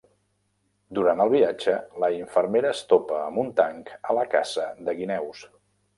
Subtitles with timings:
[0.99, 5.45] Durant el viatge, la infermera es topa amb un tanc a la caça de guineus.